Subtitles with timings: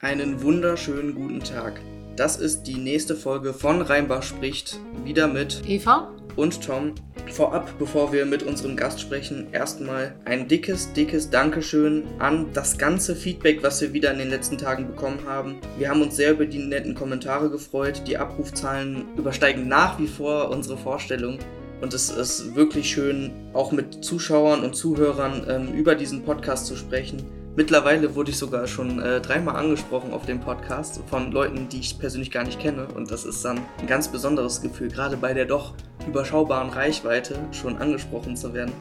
[0.00, 1.80] Einen wunderschönen guten Tag.
[2.14, 6.94] Das ist die nächste Folge von Rheinbach spricht, wieder mit Eva und Tom.
[7.32, 13.16] Vorab, bevor wir mit unserem Gast sprechen, erstmal ein dickes, dickes Dankeschön an das ganze
[13.16, 15.56] Feedback, was wir wieder in den letzten Tagen bekommen haben.
[15.78, 18.02] Wir haben uns sehr über die netten Kommentare gefreut.
[18.06, 21.40] Die Abrufzahlen übersteigen nach wie vor unsere Vorstellung.
[21.80, 26.76] Und es ist wirklich schön, auch mit Zuschauern und Zuhörern ähm, über diesen Podcast zu
[26.76, 27.37] sprechen.
[27.58, 31.98] Mittlerweile wurde ich sogar schon äh, dreimal angesprochen auf dem Podcast von Leuten, die ich
[31.98, 32.86] persönlich gar nicht kenne.
[32.94, 35.74] Und das ist dann ein ganz besonderes Gefühl, gerade bei der doch
[36.06, 38.72] überschaubaren Reichweite schon angesprochen zu werden.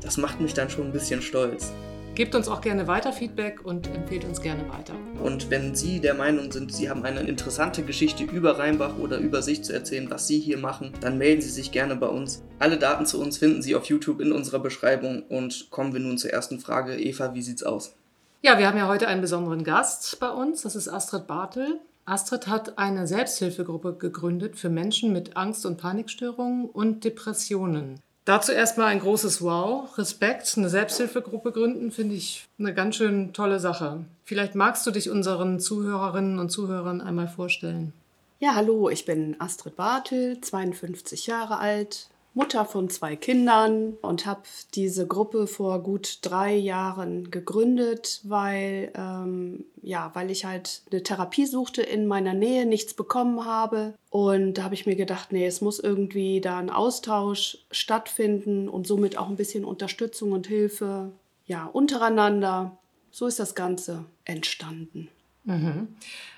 [0.00, 1.72] Das macht mich dann schon ein bisschen stolz.
[2.14, 4.94] Gebt uns auch gerne weiter Feedback und empfehlt uns gerne weiter.
[5.20, 9.42] Und wenn Sie der Meinung sind, Sie haben eine interessante Geschichte über Rheinbach oder über
[9.42, 12.44] sich zu erzählen, was Sie hier machen, dann melden Sie sich gerne bei uns.
[12.60, 15.24] Alle Daten zu uns finden Sie auf YouTube in unserer Beschreibung.
[15.28, 16.96] Und kommen wir nun zur ersten Frage.
[16.96, 17.96] Eva, wie sieht's aus?
[18.42, 20.62] Ja, wir haben ja heute einen besonderen Gast bei uns.
[20.62, 21.78] Das ist Astrid Bartel.
[22.06, 28.00] Astrid hat eine Selbsthilfegruppe gegründet für Menschen mit Angst- und Panikstörungen und Depressionen.
[28.24, 30.54] Dazu erstmal ein großes Wow, Respekt.
[30.56, 34.06] Eine Selbsthilfegruppe gründen finde ich eine ganz schön tolle Sache.
[34.24, 37.92] Vielleicht magst du dich unseren Zuhörerinnen und Zuhörern einmal vorstellen.
[38.38, 44.42] Ja, hallo, ich bin Astrid Bartel, 52 Jahre alt, Mutter von zwei Kindern und habe
[44.74, 51.46] diese Gruppe vor gut drei Jahren gegründet, weil, ähm, ja, weil ich halt eine Therapie
[51.46, 53.94] suchte in meiner Nähe, nichts bekommen habe.
[54.10, 58.86] Und da habe ich mir gedacht, nee, es muss irgendwie da ein Austausch stattfinden und
[58.86, 61.10] somit auch ein bisschen Unterstützung und Hilfe,
[61.46, 62.78] ja, untereinander.
[63.10, 65.08] So ist das Ganze entstanden.
[65.44, 65.96] Mhm.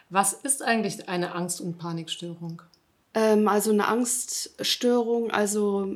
[0.08, 2.62] Was ist eigentlich eine Angst- und Panikstörung?
[3.14, 5.88] Ähm, also eine Angststörung, also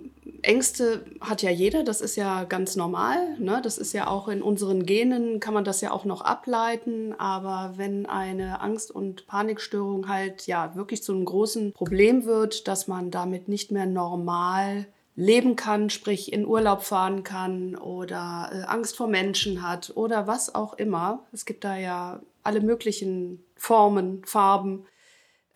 [0.43, 3.39] Ängste hat ja jeder, das ist ja ganz normal.
[3.39, 3.61] Ne?
[3.63, 7.15] Das ist ja auch in unseren Genen, kann man das ja auch noch ableiten.
[7.19, 12.87] Aber wenn eine Angst- und Panikstörung halt ja wirklich zu einem großen Problem wird, dass
[12.87, 14.87] man damit nicht mehr normal
[15.19, 20.55] leben kann, sprich in Urlaub fahren kann oder äh, Angst vor Menschen hat oder was
[20.55, 21.21] auch immer.
[21.33, 24.85] Es gibt da ja alle möglichen Formen, Farben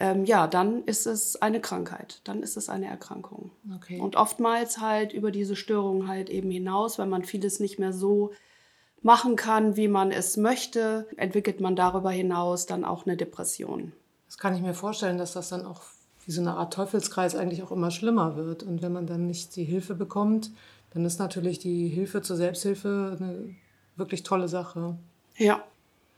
[0.00, 3.50] ähm, ja, dann ist es eine Krankheit, dann ist es eine Erkrankung.
[3.76, 4.00] Okay.
[4.00, 8.32] Und oftmals halt über diese Störung halt eben hinaus, wenn man vieles nicht mehr so
[9.02, 13.92] machen kann, wie man es möchte, entwickelt man darüber hinaus dann auch eine Depression.
[14.26, 15.82] Das kann ich mir vorstellen, dass das dann auch
[16.24, 18.62] wie so eine Art Teufelskreis eigentlich auch immer schlimmer wird.
[18.62, 20.50] Und wenn man dann nicht die Hilfe bekommt,
[20.94, 23.54] dann ist natürlich die Hilfe zur Selbsthilfe eine
[23.96, 24.96] wirklich tolle Sache.
[25.36, 25.62] Ja,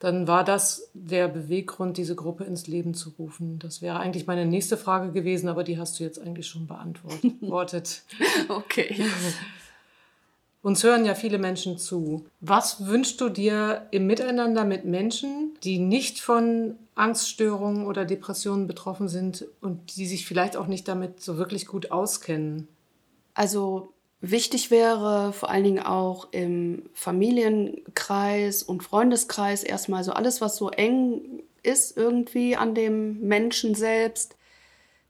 [0.03, 3.61] dann war das der Beweggrund, diese Gruppe ins Leben zu rufen.
[3.61, 8.03] Das wäre eigentlich meine nächste Frage gewesen, aber die hast du jetzt eigentlich schon beantwortet.
[8.49, 9.07] okay.
[10.63, 12.27] Uns hören ja viele Menschen zu.
[12.41, 19.07] Was wünschst du dir im Miteinander mit Menschen, die nicht von Angststörungen oder Depressionen betroffen
[19.07, 22.67] sind und die sich vielleicht auch nicht damit so wirklich gut auskennen?
[23.35, 23.93] Also
[24.25, 30.71] Wichtig wäre vor allen Dingen auch im Familienkreis und Freundeskreis erstmal so alles, was so
[30.71, 34.37] eng ist irgendwie an dem Menschen selbst,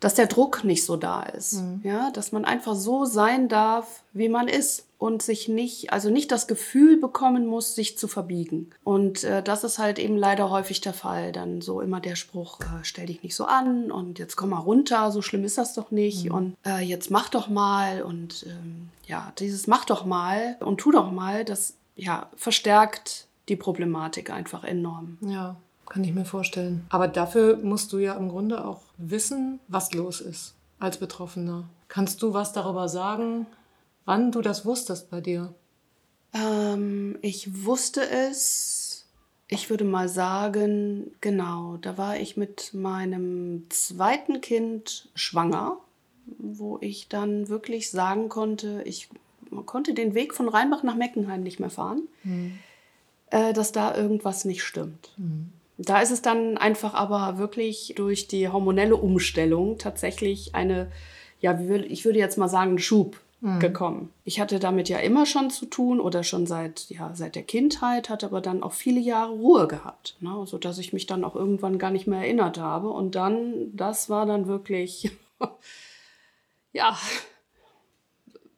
[0.02, 1.62] dass der Druck nicht so da ist.
[1.62, 1.80] Mhm.
[1.84, 6.32] Ja, dass man einfach so sein darf, wie man ist und sich nicht, also nicht
[6.32, 8.70] das Gefühl bekommen muss, sich zu verbiegen.
[8.82, 11.30] Und äh, das ist halt eben leider häufig der Fall.
[11.30, 14.58] Dann so immer der Spruch, äh, stell dich nicht so an und jetzt komm mal
[14.58, 16.34] runter, so schlimm ist das doch nicht mhm.
[16.34, 20.90] und äh, jetzt mach doch mal und ähm, ja, dieses mach doch mal und tu
[20.90, 25.18] doch mal, das ja verstärkt die Problematik einfach enorm.
[25.20, 25.54] Ja.
[25.92, 26.86] Kann ich mir vorstellen.
[26.88, 31.68] Aber dafür musst du ja im Grunde auch wissen, was los ist als Betroffener.
[31.88, 33.46] Kannst du was darüber sagen,
[34.06, 35.54] wann du das wusstest bei dir?
[36.32, 39.04] Ähm, ich wusste es,
[39.48, 45.76] ich würde mal sagen, genau, da war ich mit meinem zweiten Kind schwanger,
[46.38, 49.10] wo ich dann wirklich sagen konnte, ich
[49.66, 52.58] konnte den Weg von Rheinbach nach Meckenheim nicht mehr fahren, mhm.
[53.28, 55.10] äh, dass da irgendwas nicht stimmt.
[55.18, 55.52] Mhm.
[55.84, 60.90] Da ist es dann einfach aber wirklich durch die hormonelle Umstellung tatsächlich eine,
[61.40, 63.60] ja, ich würde jetzt mal sagen, Schub mhm.
[63.60, 64.12] gekommen.
[64.24, 68.08] Ich hatte damit ja immer schon zu tun oder schon seit, ja, seit der Kindheit,
[68.08, 70.44] hatte aber dann auch viele Jahre Ruhe gehabt, ne?
[70.46, 72.88] sodass ich mich dann auch irgendwann gar nicht mehr erinnert habe.
[72.88, 75.10] Und dann, das war dann wirklich,
[76.72, 76.96] ja,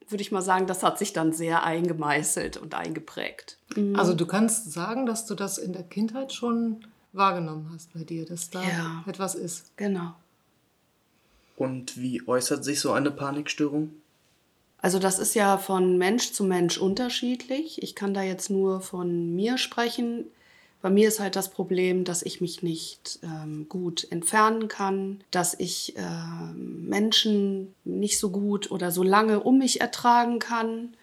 [0.09, 3.59] würde ich mal sagen, das hat sich dann sehr eingemeißelt und eingeprägt.
[3.75, 3.97] Mhm.
[3.97, 8.27] Also du kannst sagen, dass du das in der Kindheit schon wahrgenommen hast bei dir,
[8.27, 9.05] dass da ja.
[9.07, 9.77] etwas ist.
[9.77, 10.15] Genau.
[11.57, 13.91] Und wie äußert sich so eine Panikstörung?
[14.79, 17.83] Also das ist ja von Mensch zu Mensch unterschiedlich.
[17.83, 20.27] Ich kann da jetzt nur von mir sprechen.
[20.83, 25.59] Bei mir ist halt das Problem, dass ich mich nicht ähm, gut entfernen kann, dass
[25.59, 30.95] ich äh, Menschen nicht so gut oder so lange um mich ertragen kann.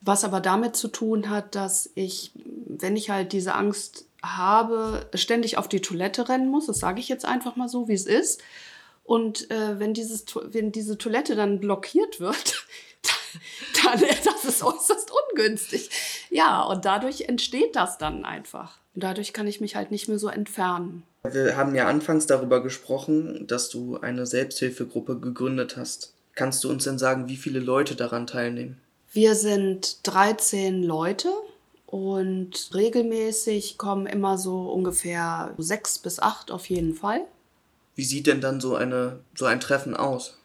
[0.00, 5.58] Was aber damit zu tun hat, dass ich, wenn ich halt diese Angst habe, ständig
[5.58, 6.66] auf die Toilette rennen muss.
[6.66, 8.42] Das sage ich jetzt einfach mal so, wie es ist.
[9.04, 12.66] Und äh, wenn, dieses, wenn diese Toilette dann blockiert wird,
[13.84, 15.90] dann das ist äußerst ungünstig.
[16.30, 18.78] Ja, und dadurch entsteht das dann einfach.
[18.94, 21.04] Und dadurch kann ich mich halt nicht mehr so entfernen.
[21.22, 26.14] Wir haben ja anfangs darüber gesprochen, dass du eine Selbsthilfegruppe gegründet hast.
[26.34, 28.80] Kannst du uns denn sagen, wie viele Leute daran teilnehmen?
[29.12, 31.30] Wir sind 13 Leute
[31.86, 37.22] und regelmäßig kommen immer so ungefähr sechs bis acht auf jeden Fall.
[37.94, 40.36] Wie sieht denn dann so, eine, so ein Treffen aus?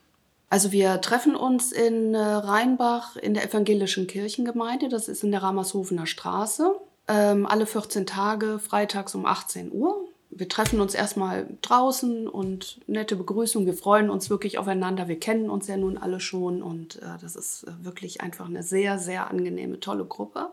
[0.49, 5.43] Also wir treffen uns in äh, Rheinbach in der evangelischen Kirchengemeinde, das ist in der
[5.43, 6.75] Ramershofener Straße,
[7.07, 10.07] ähm, alle 14 Tage, freitags um 18 Uhr.
[10.29, 13.65] Wir treffen uns erstmal draußen und nette Begrüßung.
[13.65, 15.09] Wir freuen uns wirklich aufeinander.
[15.09, 18.63] Wir kennen uns ja nun alle schon und äh, das ist äh, wirklich einfach eine
[18.63, 20.51] sehr, sehr angenehme, tolle Gruppe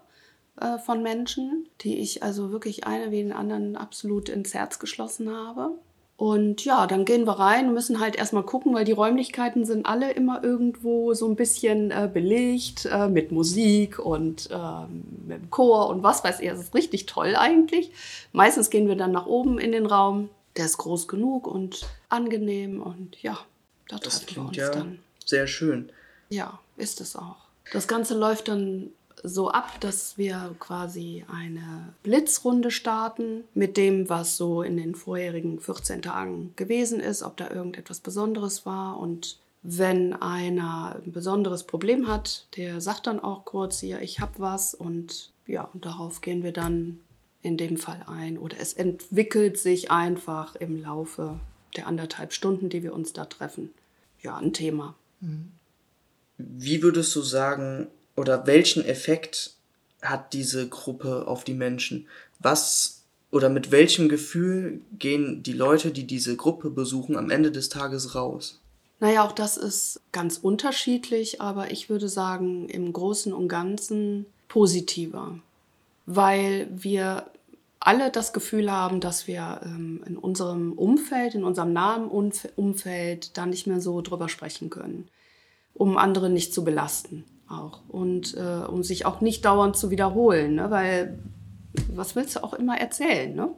[0.60, 5.34] äh, von Menschen, die ich also wirklich eine wie den anderen absolut ins Herz geschlossen
[5.34, 5.72] habe.
[6.18, 9.86] Und ja, dann gehen wir rein und müssen halt erstmal gucken, weil die Räumlichkeiten sind
[9.86, 14.86] alle immer irgendwo so ein bisschen äh, belegt äh, mit Musik und äh,
[15.28, 16.48] mit dem Chor und was weiß ich.
[16.48, 17.92] Das ist richtig toll eigentlich.
[18.32, 20.28] Meistens gehen wir dann nach oben in den Raum.
[20.56, 23.38] Der ist groß genug und angenehm und ja,
[23.88, 24.98] da das treffen wir uns ja dann.
[25.24, 25.92] Sehr schön.
[26.30, 27.36] Ja, ist es auch.
[27.72, 28.90] Das Ganze läuft dann
[29.24, 35.60] so ab, dass wir quasi eine Blitzrunde starten mit dem, was so in den vorherigen
[35.60, 38.98] 14 Tagen gewesen ist, ob da irgendetwas Besonderes war.
[38.98, 44.38] Und wenn einer ein besonderes Problem hat, der sagt dann auch kurz, ja, ich habe
[44.38, 47.00] was und ja, und darauf gehen wir dann
[47.42, 48.38] in dem Fall ein.
[48.38, 51.40] Oder es entwickelt sich einfach im Laufe
[51.76, 53.70] der anderthalb Stunden, die wir uns da treffen.
[54.22, 54.94] Ja, ein Thema.
[56.36, 57.88] Wie würdest du sagen,
[58.18, 59.54] oder welchen Effekt
[60.02, 62.06] hat diese Gruppe auf die Menschen?
[62.40, 67.68] Was oder mit welchem Gefühl gehen die Leute, die diese Gruppe besuchen, am Ende des
[67.68, 68.60] Tages raus?
[69.00, 75.38] Naja, auch das ist ganz unterschiedlich, aber ich würde sagen, im Großen und Ganzen positiver,
[76.06, 77.26] weil wir
[77.80, 83.36] alle das Gefühl haben, dass wir ähm, in unserem Umfeld, in unserem nahen Umf Umfeld
[83.36, 85.08] da nicht mehr so drüber sprechen können,
[85.74, 90.56] um andere nicht zu belasten auch und äh, um sich auch nicht dauernd zu wiederholen,
[90.56, 90.70] ne?
[90.70, 91.18] weil
[91.92, 93.50] was willst du auch immer erzählen, ne?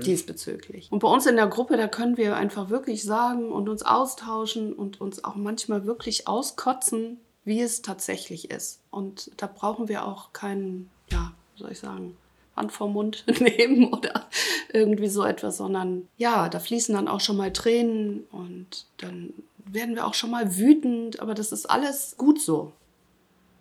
[0.00, 0.90] diesbezüglich.
[0.90, 4.72] Und bei uns in der Gruppe, da können wir einfach wirklich sagen und uns austauschen
[4.72, 8.80] und uns auch manchmal wirklich auskotzen, wie es tatsächlich ist.
[8.90, 12.16] Und da brauchen wir auch keinen, ja, wie soll ich sagen,
[12.56, 14.26] Hand vorm Mund nehmen oder
[14.72, 19.34] irgendwie so etwas, sondern ja, da fließen dann auch schon mal Tränen und dann
[19.66, 22.72] werden wir auch schon mal wütend, aber das ist alles gut so.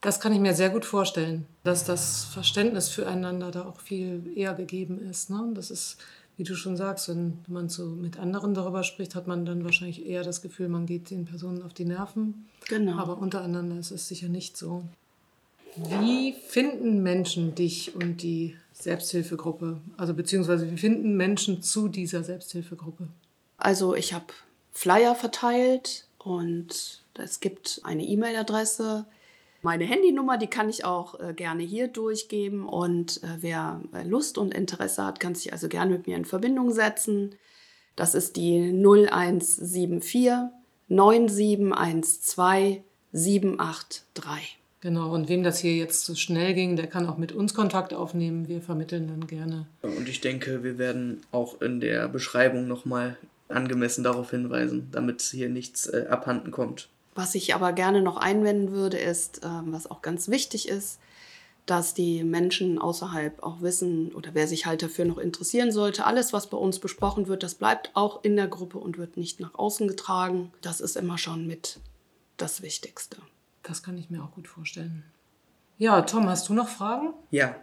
[0.03, 4.53] Das kann ich mir sehr gut vorstellen, dass das Verständnis füreinander da auch viel eher
[4.53, 5.29] gegeben ist.
[5.29, 5.51] Ne?
[5.55, 5.97] Das ist,
[6.35, 10.05] wie du schon sagst, wenn man so mit anderen darüber spricht, hat man dann wahrscheinlich
[10.05, 12.49] eher das Gefühl, man geht den Personen auf die Nerven.
[12.67, 12.97] Genau.
[12.97, 14.83] Aber untereinander ist es sicher nicht so.
[15.77, 19.79] Wie finden Menschen dich und die Selbsthilfegruppe?
[19.95, 23.07] Also beziehungsweise wie finden Menschen zu dieser Selbsthilfegruppe?
[23.57, 24.25] Also ich habe
[24.73, 29.05] Flyer verteilt und es gibt eine E-Mail-Adresse.
[29.63, 32.67] Meine Handynummer, die kann ich auch äh, gerne hier durchgeben.
[32.67, 36.25] Und äh, wer äh, Lust und Interesse hat, kann sich also gerne mit mir in
[36.25, 37.35] Verbindung setzen.
[37.95, 40.51] Das ist die 0174
[40.89, 42.81] 9712
[43.13, 44.59] 783.
[44.81, 47.93] Genau, und wem das hier jetzt zu schnell ging, der kann auch mit uns Kontakt
[47.93, 48.49] aufnehmen.
[48.49, 49.65] Wir vermitteln dann gerne.
[49.81, 53.15] Und ich denke, wir werden auch in der Beschreibung nochmal
[53.47, 56.89] angemessen darauf hinweisen, damit hier nichts äh, abhanden kommt.
[57.15, 60.99] Was ich aber gerne noch einwenden würde, ist, ähm, was auch ganz wichtig ist,
[61.65, 66.33] dass die Menschen außerhalb auch wissen oder wer sich halt dafür noch interessieren sollte, alles,
[66.33, 69.53] was bei uns besprochen wird, das bleibt auch in der Gruppe und wird nicht nach
[69.53, 70.51] außen getragen.
[70.61, 71.79] Das ist immer schon mit
[72.37, 73.17] das Wichtigste.
[73.61, 75.03] Das kann ich mir auch gut vorstellen.
[75.77, 77.13] Ja, Tom, hast du noch Fragen?
[77.31, 77.55] Ja.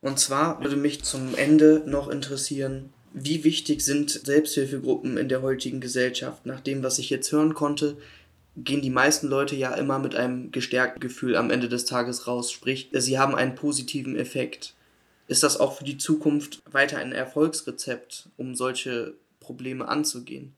[0.00, 5.80] Und zwar würde mich zum Ende noch interessieren, wie wichtig sind Selbsthilfegruppen in der heutigen
[5.80, 6.46] Gesellschaft?
[6.46, 7.96] Nach dem, was ich jetzt hören konnte,
[8.56, 12.50] gehen die meisten Leute ja immer mit einem gestärkten Gefühl am Ende des Tages raus.
[12.52, 14.74] Sprich, sie haben einen positiven Effekt.
[15.28, 20.54] Ist das auch für die Zukunft weiter ein Erfolgsrezept, um solche Probleme anzugehen?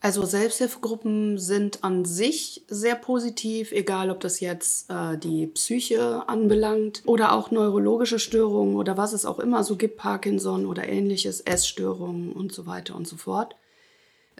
[0.00, 7.02] Also Selbsthilfegruppen sind an sich sehr positiv, egal ob das jetzt äh, die Psyche anbelangt
[7.04, 12.32] oder auch neurologische Störungen oder was es auch immer so gibt, Parkinson oder ähnliches, Essstörungen
[12.32, 13.56] und so weiter und so fort.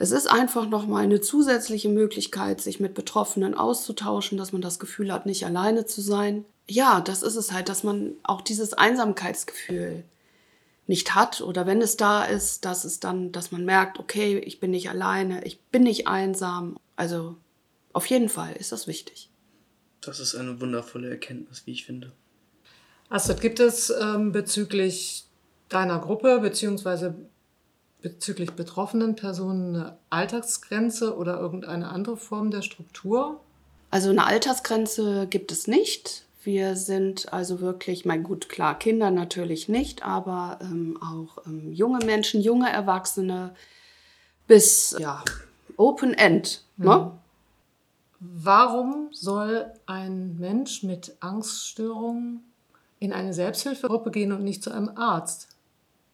[0.00, 5.12] Es ist einfach nochmal eine zusätzliche Möglichkeit, sich mit Betroffenen auszutauschen, dass man das Gefühl
[5.12, 6.44] hat, nicht alleine zu sein.
[6.68, 10.04] Ja, das ist es halt, dass man auch dieses Einsamkeitsgefühl
[10.86, 14.60] nicht hat oder wenn es da ist, dass es dann, dass man merkt, okay, ich
[14.60, 16.78] bin nicht alleine, ich bin nicht einsam.
[16.94, 17.34] Also
[17.92, 19.30] auf jeden Fall ist das wichtig.
[20.00, 22.12] Das ist eine wundervolle Erkenntnis, wie ich finde.
[23.08, 25.24] Astrid, gibt es ähm, bezüglich
[25.68, 27.16] deiner Gruppe beziehungsweise
[28.02, 33.40] bezüglich betroffenen Personen eine Alltagsgrenze oder irgendeine andere Form der Struktur?
[33.90, 36.24] Also eine Altersgrenze gibt es nicht.
[36.44, 42.04] Wir sind also wirklich, mein gut, klar, Kinder natürlich nicht, aber ähm, auch ähm, junge
[42.04, 43.54] Menschen, junge Erwachsene
[44.46, 45.24] bis ja,
[45.76, 46.62] Open End.
[46.76, 46.96] Ne?
[46.96, 47.10] Mhm.
[48.20, 52.42] Warum soll ein Mensch mit Angststörungen
[52.98, 55.47] in eine Selbsthilfegruppe gehen und nicht zu einem Arzt?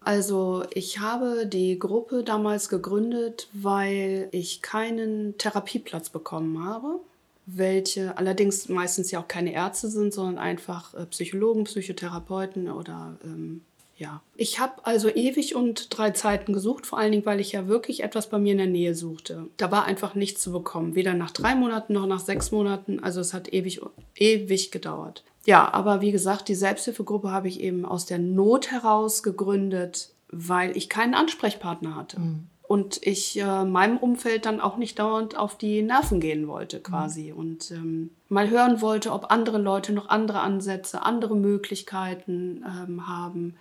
[0.05, 7.01] Also ich habe die Gruppe damals gegründet, weil ich keinen Therapieplatz bekommen habe
[7.47, 13.63] welche allerdings meistens ja auch keine Ärzte sind, sondern einfach äh, Psychologen, Psychotherapeuten oder ähm,
[13.97, 14.23] ja.
[14.37, 18.03] Ich habe also ewig und drei Zeiten gesucht, vor allen Dingen, weil ich ja wirklich
[18.03, 19.47] etwas bei mir in der Nähe suchte.
[19.57, 22.99] Da war einfach nichts zu bekommen, weder nach drei Monaten noch nach sechs Monaten.
[23.01, 23.81] Also es hat ewig,
[24.17, 25.23] ewig gedauert.
[25.45, 30.77] Ja, aber wie gesagt, die Selbsthilfegruppe habe ich eben aus der Not heraus gegründet, weil
[30.77, 32.21] ich keinen Ansprechpartner hatte.
[32.21, 36.81] Mhm und ich äh, meinem Umfeld dann auch nicht dauernd auf die Nerven gehen wollte
[36.81, 37.39] quasi mhm.
[37.39, 43.57] und ähm, mal hören wollte, ob andere Leute noch andere Ansätze, andere Möglichkeiten ähm, haben,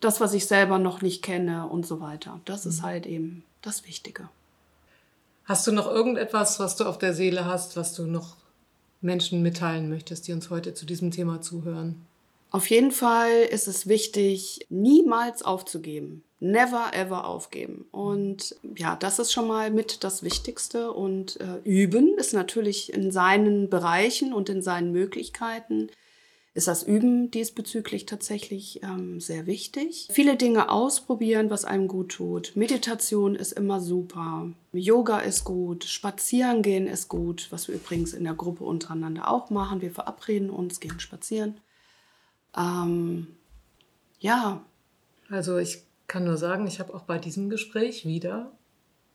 [0.00, 2.40] das, was ich selber noch nicht kenne und so weiter.
[2.46, 2.70] Das mhm.
[2.70, 4.28] ist halt eben das Wichtige.
[5.44, 8.36] Hast du noch irgendetwas, was du auf der Seele hast, was du noch
[9.00, 12.06] Menschen mitteilen möchtest, die uns heute zu diesem Thema zuhören?
[12.50, 16.22] Auf jeden Fall ist es wichtig, niemals aufzugeben.
[16.40, 17.84] Never ever aufgeben.
[17.90, 20.92] Und ja, das ist schon mal mit das Wichtigste.
[20.92, 25.88] Und äh, üben ist natürlich in seinen Bereichen und in seinen Möglichkeiten
[26.58, 30.08] ist das Üben diesbezüglich tatsächlich ähm, sehr wichtig.
[30.10, 32.56] Viele Dinge ausprobieren, was einem gut tut.
[32.56, 34.48] Meditation ist immer super.
[34.72, 35.84] Yoga ist gut.
[35.84, 39.82] Spazieren gehen ist gut, was wir übrigens in der Gruppe untereinander auch machen.
[39.82, 41.60] Wir verabreden uns, gehen spazieren.
[42.56, 43.28] Ähm,
[44.18, 44.64] ja.
[45.30, 48.50] Also ich kann nur sagen, ich habe auch bei diesem Gespräch wieder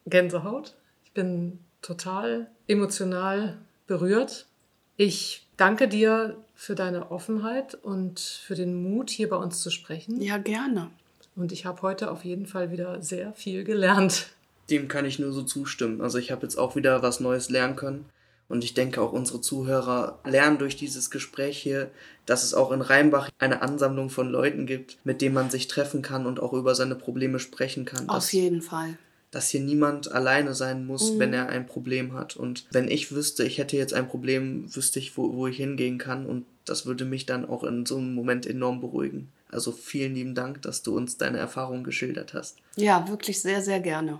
[0.06, 0.78] Gänsehaut.
[1.04, 4.48] Ich bin total emotional berührt.
[4.96, 10.22] Ich danke dir für deine Offenheit und für den Mut, hier bei uns zu sprechen.
[10.22, 10.90] Ja, gerne.
[11.36, 14.28] Und ich habe heute auf jeden Fall wieder sehr viel gelernt.
[14.70, 16.02] Dem kann ich nur so zustimmen.
[16.02, 18.06] Also ich habe jetzt auch wieder was Neues lernen können.
[18.50, 21.90] Und ich denke, auch unsere Zuhörer lernen durch dieses Gespräch hier,
[22.26, 26.02] dass es auch in Rheinbach eine Ansammlung von Leuten gibt, mit denen man sich treffen
[26.02, 28.08] kann und auch über seine Probleme sprechen kann.
[28.10, 28.98] Auf jeden Fall.
[29.34, 31.20] Dass hier niemand alleine sein muss, mhm.
[31.20, 32.36] wenn er ein Problem hat.
[32.36, 35.98] Und wenn ich wüsste, ich hätte jetzt ein Problem, wüsste ich, wo, wo ich hingehen
[35.98, 36.28] kann.
[36.28, 39.30] Und das würde mich dann auch in so einem Moment enorm beruhigen.
[39.52, 42.58] Also vielen lieben Dank, dass du uns deine Erfahrungen geschildert hast.
[42.76, 44.20] Ja, wirklich sehr, sehr gerne.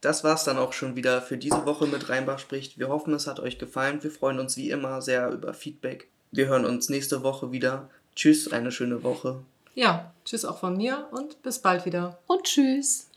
[0.00, 2.78] Das war's dann auch schon wieder für diese Woche mit Rheinbach spricht.
[2.78, 4.02] Wir hoffen, es hat euch gefallen.
[4.02, 6.08] Wir freuen uns wie immer sehr über Feedback.
[6.30, 7.90] Wir hören uns nächste Woche wieder.
[8.16, 9.42] Tschüss, eine schöne Woche.
[9.74, 12.18] Ja, tschüss auch von mir und bis bald wieder.
[12.26, 13.09] Und tschüss.